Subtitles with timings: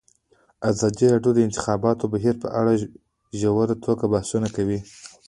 [0.69, 2.71] ازادي راډیو د د انتخاباتو بهیر په اړه
[3.25, 4.79] په ژوره توګه بحثونه کړي.